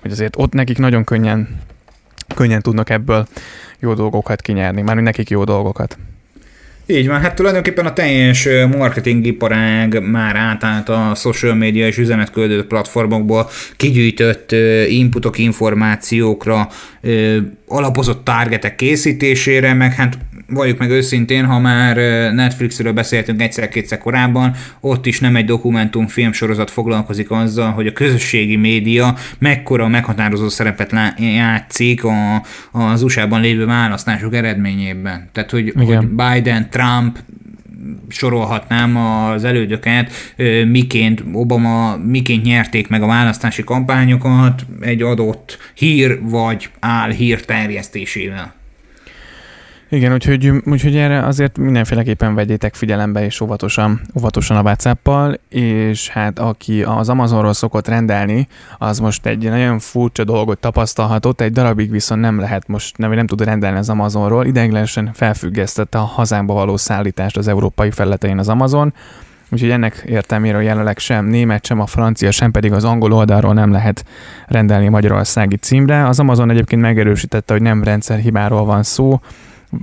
[0.00, 1.60] hogy azért ott nekik nagyon könnyen,
[2.34, 3.26] könnyen tudnak ebből
[3.78, 5.98] jó dolgokat kinyerni, már nekik jó dolgokat.
[6.92, 13.50] Így van, hát tulajdonképpen a teljes marketingiparág már átállt a social media és üzenetküldő platformokból
[13.76, 14.52] kigyűjtött
[14.88, 16.68] inputok, információkra,
[17.72, 21.96] alapozott targetek készítésére, meg hát valljuk meg őszintén, ha már
[22.32, 28.56] Netflixről beszéltünk egyszer-kétszer korábban, ott is nem egy dokumentumfilm sorozat foglalkozik azzal, hogy a közösségi
[28.56, 35.28] média mekkora meghatározó szerepet játszik a, az USA-ban lévő választások eredményében.
[35.32, 37.18] Tehát, hogy, hogy Biden, Trump,
[38.08, 40.12] sorolhatnám az elődöket,
[40.66, 48.61] miként Obama, miként nyerték meg a választási kampányokat egy adott hír vagy áll hír terjesztésével.
[49.92, 55.08] Igen, úgyhogy, úgyhogy erre azért mindenféleképpen vegyétek figyelembe, és óvatosan, óvatosan a whatsapp
[55.48, 58.46] és hát aki az Amazonról szokott rendelni,
[58.78, 63.26] az most egy nagyon furcsa dolgot tapasztalhatott, egy darabig viszont nem lehet most, nem, nem
[63.26, 68.94] tud rendelni az Amazonról, ideiglenesen felfüggesztette a hazánkba való szállítást az európai felületein az Amazon,
[69.50, 73.72] Úgyhogy ennek értelméről jelenleg sem német, sem a francia, sem pedig az angol oldalról nem
[73.72, 74.04] lehet
[74.46, 76.06] rendelni magyarországi címre.
[76.06, 79.20] Az Amazon egyébként megerősítette, hogy nem rendszerhibáról van szó,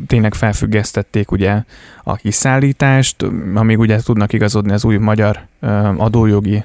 [0.08, 1.64] tényleg felfüggesztették ugye
[2.04, 5.40] a kiszállítást, amíg ugye tudnak igazodni az új magyar
[5.98, 6.64] adójogi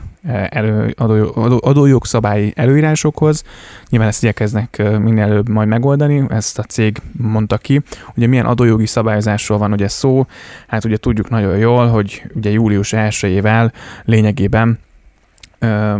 [0.48, 3.44] elő, adó, adó, adójogszabályi előírásokhoz.
[3.88, 7.82] Nyilván ezt igyekeznek minél előbb majd megoldani, ezt a cég mondta ki.
[8.16, 10.26] Ugye milyen adójogi szabályozásról van ugye szó?
[10.66, 13.72] Hát ugye tudjuk nagyon jól, hogy ugye július 1-ével
[14.04, 14.78] lényegében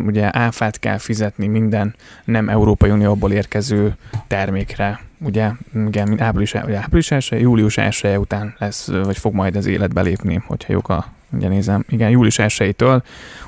[0.07, 5.01] ugye áfát kell fizetni minden nem Európai Unióból érkező termékre.
[5.25, 5.51] Ugye,
[5.87, 10.43] igen, április, ugye április 1 július 1 után lesz, vagy fog majd az életbe lépni,
[10.47, 13.03] hogyha jók a ugye nézem, igen, július 1-től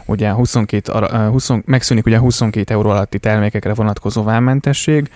[0.07, 0.93] ugye 22,
[1.31, 5.11] 20, megszűnik ugye 22 euró alatti termékekre vonatkozó vámmentesség,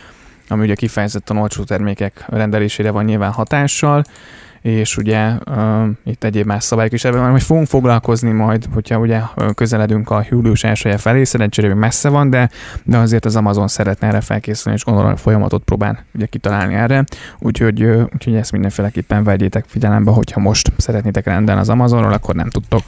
[0.49, 4.05] ami ugye kifejezetten olcsó termékek rendelésére van nyilván hatással,
[4.61, 9.21] és ugye uh, itt egyéb más szabályok is ebben majd fogunk foglalkozni majd, hogyha ugye
[9.55, 12.51] közeledünk a július 1 felé, szerencsére még messze van, de,
[12.85, 17.05] de azért az Amazon szeretne erre felkészülni, és gondolom a folyamatot próbál ugye kitalálni erre,
[17.39, 22.83] úgyhogy, úgyhogy ezt mindenféleképpen vegyétek figyelembe, hogyha most szeretnétek rendelni az Amazonról, akkor nem tudtok.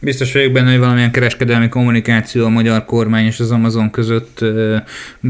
[0.00, 4.44] Biztos vagyok benne, hogy valamilyen kereskedelmi kommunikáció a magyar kormány és az Amazon között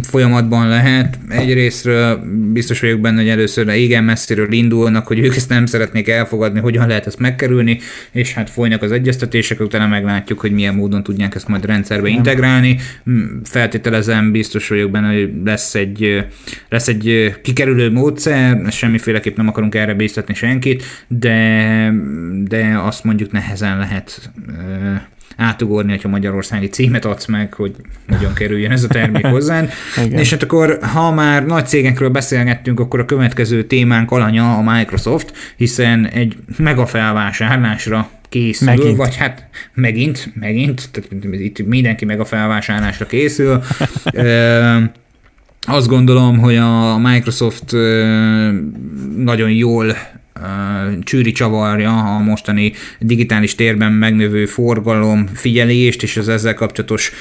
[0.03, 1.18] folyamatban lehet.
[1.29, 2.22] Egyrésztről
[2.53, 6.87] biztos vagyok benne, hogy először igen messziről indulnak, hogy ők ezt nem szeretnék elfogadni, hogyan
[6.87, 7.79] lehet ezt megkerülni,
[8.12, 12.79] és hát folynak az egyeztetések, utána meglátjuk, hogy milyen módon tudják ezt majd rendszerbe integrálni.
[13.44, 16.27] Feltételezem, biztos vagyok benne, hogy lesz egy,
[16.68, 21.92] lesz egy kikerülő módszer, semmiféleképp nem akarunk erre bíztatni senkit, de,
[22.44, 24.27] de azt mondjuk nehezen lehet
[25.36, 27.74] átugorni, hogyha magyarországi címet adsz meg, hogy
[28.06, 29.64] nagyon kerüljön ez a termék hozzá.
[30.10, 35.32] És hát akkor, ha már nagy cégekről beszélgettünk, akkor a következő témánk alanya a Microsoft,
[35.56, 38.96] hiszen egy mega felvásárlásra készül, megint.
[38.96, 43.62] vagy hát megint, megint, tehát itt mindenki meg a felvásárlásra készül.
[45.66, 47.72] Azt gondolom, hogy a Microsoft
[49.16, 49.96] nagyon jól
[51.03, 57.12] csűri csavarja a mostani digitális térben megnövő forgalom figyelést és az ezzel kapcsolatos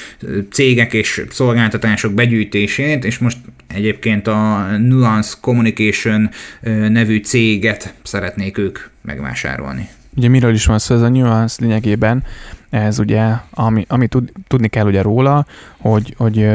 [0.50, 3.38] cégek és szolgáltatások begyűjtését, és most
[3.74, 6.30] egyébként a Nuance Communication
[6.88, 9.88] nevű céget szeretnék ők megvásárolni.
[10.16, 12.24] Ugye miről is van szó ez a Nuance lényegében?
[12.70, 16.48] Ez ugye, ami, ami tud, tudni kell ugye róla, hogy, hogy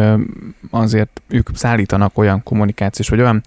[0.70, 3.44] azért ők szállítanak olyan kommunikációs, vagy olyan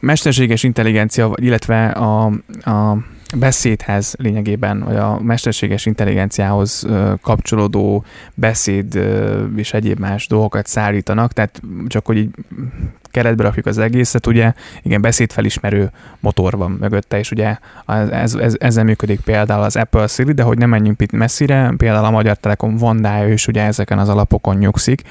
[0.00, 2.24] mesterséges intelligencia, illetve a,
[2.64, 2.96] a
[3.36, 6.86] beszédhez lényegében, vagy a mesterséges intelligenciához
[7.20, 9.00] kapcsolódó beszéd
[9.56, 12.30] és egyéb más dolgokat szállítanak, tehát csak hogy így
[13.10, 17.56] keretbe rakjuk az egészet, ugye igen, beszédfelismerő motor van mögötte, és ugye
[18.10, 22.04] ez, ez, ezzel működik például az Apple Siri, de hogy nem menjünk itt messzire, például
[22.04, 25.02] a Magyar Telekom Vandája is ugye ezeken az alapokon nyugszik,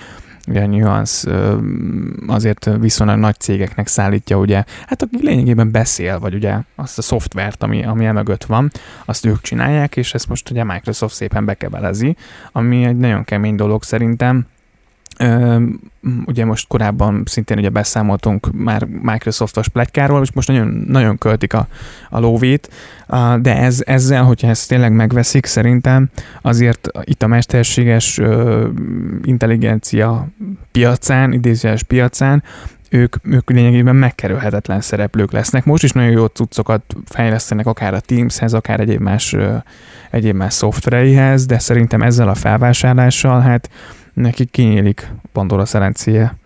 [0.48, 1.32] ugye a Nuance
[2.28, 7.64] azért viszonylag nagy cégeknek szállítja, ugye, hát aki lényegében beszél, vagy ugye azt a szoftvert,
[7.64, 8.72] ami, ami emögött van,
[9.06, 12.16] azt ők csinálják, és ezt most ugye Microsoft szépen bekebelezi,
[12.52, 14.46] ami egy nagyon kemény dolog szerintem,
[16.26, 21.68] ugye most korábban szintén ugye beszámoltunk már Microsoftos pletykáról, és most nagyon, nagyon költik a,
[22.10, 22.70] a lóvét,
[23.42, 26.10] de ez, ezzel, hogyha ezt tényleg megveszik, szerintem
[26.42, 28.22] azért itt a mesterséges
[29.24, 30.28] intelligencia
[30.72, 32.44] piacán, idézőes piacán,
[32.90, 35.66] ők, ők lényegében megkerülhetetlen szereplők lesznek.
[35.66, 39.36] Most is nagyon jó cuccokat fejlesztenek akár a Teamshez, akár egyéb más,
[40.12, 43.70] egyéb más szoftvereihez, de szerintem ezzel a felvásárlással hát
[44.14, 46.38] nekik kinyílik Pandora szerencéje,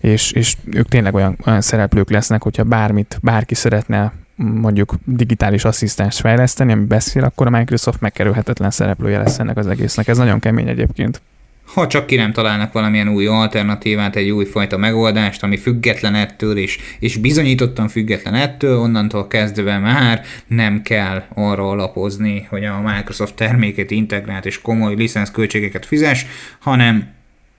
[0.00, 6.20] és, és ők tényleg olyan, olyan szereplők lesznek, hogyha bármit, bárki szeretne mondjuk digitális asszisztens
[6.20, 10.08] fejleszteni, ami beszél, akkor a Microsoft megkerülhetetlen szereplője lesz ennek az egésznek.
[10.08, 11.20] Ez nagyon kemény egyébként.
[11.66, 16.78] Ha csak ki nem találnak valamilyen új alternatívát, egy újfajta megoldást, ami független ettől, és,
[16.98, 23.90] és bizonyítottan független ettől, onnantól kezdve már nem kell arra alapozni, hogy a Microsoft termékét
[23.90, 26.26] integrált és komoly licenszköltségeket fizes,
[26.60, 27.15] hanem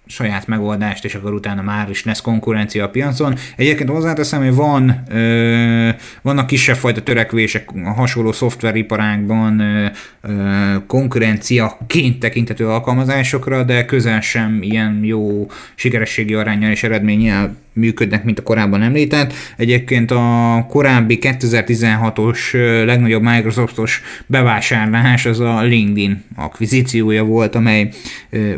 [0.07, 3.35] saját megoldást, és akkor utána már is lesz konkurencia a piacon.
[3.55, 5.89] Egyébként hozzáteszem, hogy van, ö,
[6.21, 9.85] vannak kisebb fajta törekvések a hasonló szoftveriparágban ö,
[10.21, 18.39] ö, konkurenciaként tekintető alkalmazásokra, de közel sem ilyen jó sikerességi arányjal és eredménnyel működnek, mint
[18.39, 19.33] a korábban említett.
[19.57, 22.53] Egyébként a korábbi 2016-os
[22.85, 27.89] legnagyobb Microsoftos bevásárlás az a LinkedIn akvizíciója volt, amely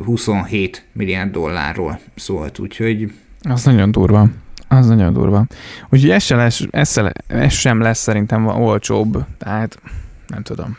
[0.05, 3.13] 27 milliárd dollárról szólt, úgyhogy...
[3.41, 4.27] Az nagyon durva.
[4.67, 5.45] Az nagyon durva.
[5.89, 9.79] Úgyhogy ez sem lesz, ez, ez sem lesz szerintem olcsóbb, tehát
[10.27, 10.77] nem tudom.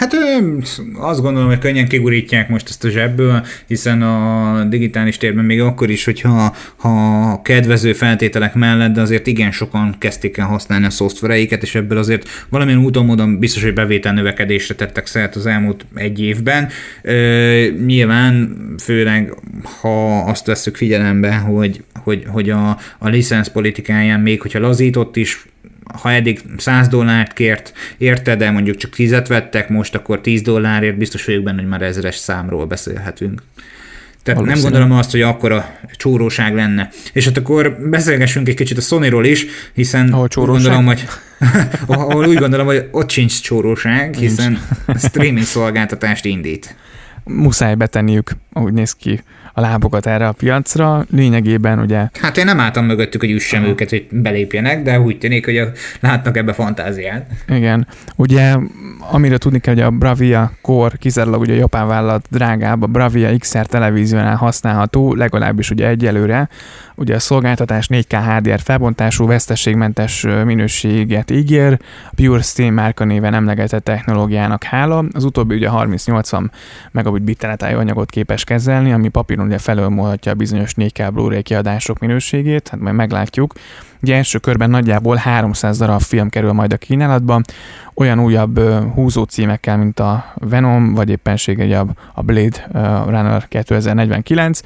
[0.00, 0.16] Hát
[0.94, 5.90] azt gondolom, hogy könnyen kigurítják most ezt a zsebből, hiszen a digitális térben még akkor
[5.90, 11.62] is, hogyha ha kedvező feltételek mellett, de azért igen sokan kezdték el használni a szoftvereiket,
[11.62, 16.20] és ebből azért valamilyen úton módon biztos, hogy bevétel növekedésre tettek szert az elmúlt egy
[16.20, 16.68] évben.
[17.86, 19.34] nyilván főleg,
[19.80, 25.46] ha azt veszük figyelembe, hogy, hogy, hogy a, a licensz politikáján még hogyha lazított is,
[26.02, 30.96] ha eddig 100 dollárt kért, érte, de mondjuk csak 10 vettek, most akkor 10 dollárért
[30.96, 33.42] biztos vagyok benne, hogy már ezeres számról beszélhetünk.
[34.22, 36.88] Tehát nem gondolom azt, hogy akkora csóróság lenne.
[37.12, 41.06] És hát akkor beszélgessünk egy kicsit a Sony-ról is, hiszen úgy gondolom, hogy
[41.86, 44.58] ahol úgy gondolom, hogy ott sincs csóróság, hiszen
[44.98, 46.74] streaming szolgáltatást indít.
[47.24, 49.20] Muszáj betenniük, ahogy néz ki
[49.52, 51.04] a lábokat erre a piacra.
[51.10, 52.08] Lényegében ugye...
[52.20, 53.70] Hát én nem álltam mögöttük, hogy üssem Aha.
[53.70, 55.68] őket, hogy belépjenek, de úgy tűnik, hogy a,
[56.00, 57.26] látnak ebbe fantáziát.
[57.48, 57.86] Igen.
[58.16, 58.56] Ugye,
[59.10, 63.36] amire tudni kell, hogy a Bravia Core kizárólag ugye a japán vállalat drágább, a Bravia
[63.38, 66.48] XR televíziónál használható, legalábbis ugye egyelőre.
[67.00, 71.78] Ugye a szolgáltatás 4K HDR felbontású, vesztességmentes minőséget ígér,
[72.10, 75.04] a Pure Steam márka néven emlegetett technológiának hála.
[75.12, 76.48] Az utóbbi ugye 30-80
[76.90, 82.68] megabit bitteretájú anyagot képes kezelni, ami papíron ugye felölmolhatja a bizonyos 4K Blu-ray kiadások minőségét,
[82.68, 83.52] hát majd meglátjuk.
[84.02, 87.40] Ugye első körben nagyjából 300 darab film kerül majd a kínálatba,
[87.94, 88.60] olyan újabb
[88.94, 92.68] húzó címekkel, mint a Venom, vagy éppenséggel a Blade
[93.06, 94.60] Runner 2049,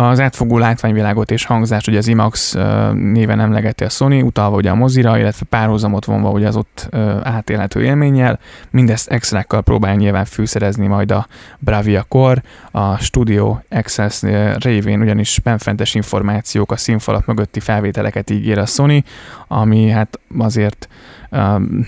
[0.00, 2.54] az átfogó látványvilágot és hangzást ugye az IMAX
[2.92, 6.88] néven emlegeti a Sony, utalva ugye a mozira, illetve párhuzamot vonva ugye az ott
[7.22, 8.38] átélhető élménnyel.
[8.70, 11.26] Mindezt extrákkal próbál nyilván fűszerezni majd a
[11.58, 14.22] Bravia Core, a Studio Access
[14.58, 19.04] révén ugyanis benfentes információk a színfalak mögötti felvételeket ígér a Sony,
[19.48, 20.88] ami hát azért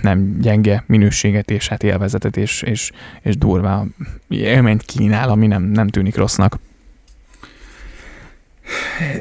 [0.03, 3.87] nem gyenge minőséget és hát élvezetet és, és, és durva
[4.29, 6.59] élményt kínál, ami nem, nem tűnik rossznak.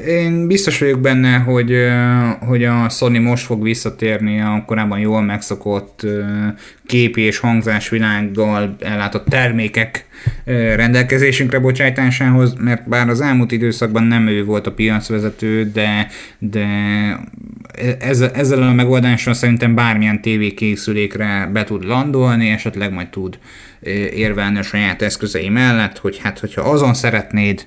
[0.06, 1.76] Én biztos vagyok benne, hogy,
[2.40, 6.06] hogy a Sony most fog visszatérni a korábban jól megszokott
[6.86, 10.06] képi és hangzás világgal ellátott termékek
[10.76, 16.06] rendelkezésünkre bocsájtásához, mert bár az elmúlt időszakban nem ő volt a piacvezető, de,
[16.38, 16.66] de
[17.98, 23.38] ezzel, ezzel a megoldással szerintem bármilyen tévékészülékre be tud landolni, esetleg majd tud
[24.14, 27.66] érvelni a saját eszközei mellett, hogy hát hogyha azon szeretnéd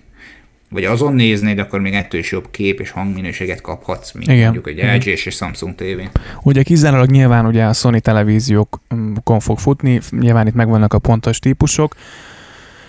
[0.75, 4.43] vagy azon néznéd, akkor még ettől is jobb kép és hangminőséget kaphatsz, mint Igen.
[4.43, 6.17] mondjuk egy LG és Samsung TV.
[6.43, 11.95] Ugye kizárólag nyilván ugye a Sony televíziókon fog futni, nyilván itt megvannak a pontos típusok,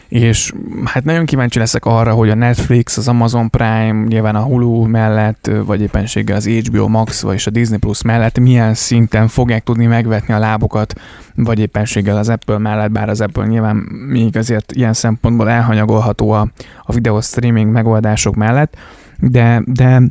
[0.09, 0.53] és
[0.85, 5.51] hát nagyon kíváncsi leszek arra, hogy a Netflix, az Amazon Prime, nyilván a Hulu mellett,
[5.65, 10.35] vagy éppenséggel az HBO Max, vagy a Disney Plus mellett milyen szinten fogják tudni megvetni
[10.35, 11.01] a lábokat,
[11.35, 13.77] vagy éppenséggel az Apple mellett, bár az Apple nyilván
[14.09, 16.49] még azért ilyen szempontból elhanyagolható a,
[16.83, 18.77] a videó streaming megoldások mellett,
[19.19, 20.03] de, de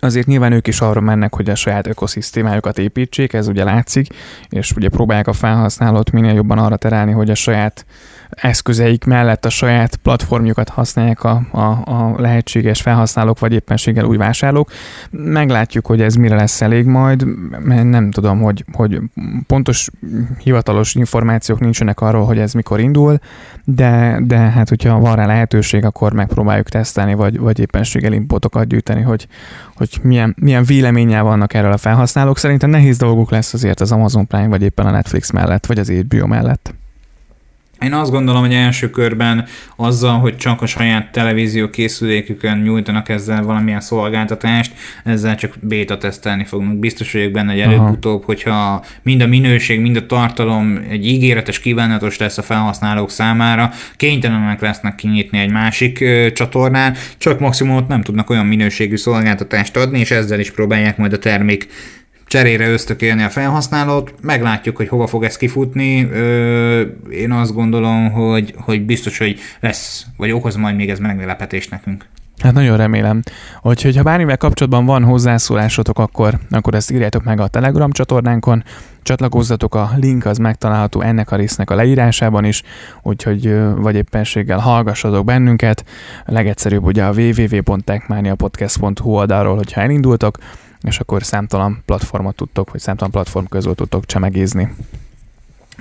[0.00, 4.06] azért nyilván ők is arra mennek, hogy a saját ökoszisztémájukat építsék, ez ugye látszik,
[4.48, 7.86] és ugye próbálják a felhasználót minél jobban arra terelni, hogy a saját
[8.36, 14.70] eszközeik mellett a saját platformjukat használják a, a, a lehetséges felhasználók, vagy éppenséggel új vásárlók.
[15.10, 17.24] Meglátjuk, hogy ez mire lesz elég majd,
[17.60, 19.00] mert nem tudom, hogy, hogy
[19.46, 19.88] pontos
[20.38, 23.18] hivatalos információk nincsenek arról, hogy ez mikor indul,
[23.64, 29.02] de, de hát hogyha van rá lehetőség, akkor megpróbáljuk tesztelni, vagy, vagy éppenséggel inputokat gyűjteni,
[29.02, 29.28] hogy,
[29.76, 32.38] hogy milyen, milyen véleménnyel vannak erről a felhasználók.
[32.38, 35.90] Szerintem nehéz dolguk lesz azért az Amazon Prime, vagy éppen a Netflix mellett, vagy az
[35.90, 36.74] HBO mellett.
[37.80, 39.46] Én azt gondolom, hogy első körben
[39.76, 44.72] azzal, hogy csak a saját televízió készülékükön nyújtanak ezzel valamilyen szolgáltatást,
[45.04, 46.76] ezzel csak béta tesztelni fognak.
[46.76, 52.18] Biztos vagyok benne, hogy előbb-utóbb, hogyha mind a minőség, mind a tartalom egy ígéretes, kívánatos
[52.18, 58.02] lesz a felhasználók számára, kénytelenek lesznek kinyitni egy másik ö, csatornán, csak maximum ott nem
[58.02, 61.68] tudnak olyan minőségű szolgáltatást adni, és ezzel is próbálják majd a termék
[62.34, 66.10] cserére ösztökélni a felhasználót, meglátjuk, hogy hova fog ez kifutni.
[66.10, 66.80] Ö,
[67.10, 72.04] én azt gondolom, hogy, hogy biztos, hogy lesz, vagy okoz majd még ez meglepetést nekünk.
[72.38, 73.22] Hát nagyon remélem.
[73.62, 78.64] Úgyhogy ha bármivel kapcsolatban van hozzászólásotok, akkor, akkor ezt írjátok meg a Telegram csatornánkon,
[79.02, 82.62] csatlakozzatok, a link az megtalálható ennek a résznek a leírásában is,
[83.02, 85.84] úgyhogy vagy éppenséggel hallgassatok bennünket.
[86.26, 90.38] A legegyszerűbb ugye a www.techmaniapodcast.hu oldalról, hogyha elindultok,
[90.84, 94.74] és akkor számtalan platformot tudtok, vagy számtalan platform közül tudtok csemegézni.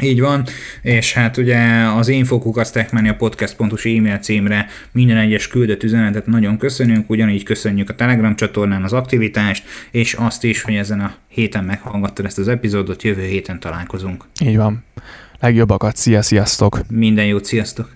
[0.02, 0.46] Így van,
[0.82, 1.58] és hát ugye
[1.96, 8.84] az infokukasztechmaniapodcast.hu e-mail címre minden egyes küldött üzenetet nagyon köszönünk, ugyanígy köszönjük a Telegram csatornán
[8.84, 13.60] az aktivitást, és azt is, hogy ezen a héten meghallgattad ezt az epizódot, jövő héten
[13.60, 14.26] találkozunk.
[14.42, 14.84] Így van.
[15.40, 16.80] Legjobbakat, szia, sziasztok!
[16.90, 17.96] Minden jót, sziasztok!